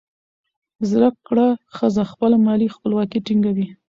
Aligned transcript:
زده 0.89 1.09
کړه 1.27 1.47
ښځه 1.75 2.03
خپله 2.11 2.35
مالي 2.45 2.67
خپلواکي 2.75 3.19
ټینګوي. 3.27 3.67